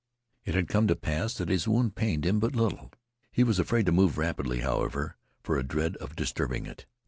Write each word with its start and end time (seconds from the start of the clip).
It 0.45 0.55
had 0.55 0.67
come 0.67 0.87
to 0.87 0.95
pass 0.95 1.35
that 1.35 1.49
his 1.49 1.67
wound 1.67 1.93
pained 1.95 2.25
him 2.25 2.39
but 2.39 2.55
little. 2.55 2.89
He 3.31 3.43
was 3.43 3.59
afraid 3.59 3.85
to 3.85 3.91
move 3.91 4.17
rapidly, 4.17 4.61
however, 4.61 5.15
for 5.43 5.59
a 5.59 5.63
dread 5.63 5.95
of 5.97 6.15
disturbing 6.15 6.65
it. 6.65 6.87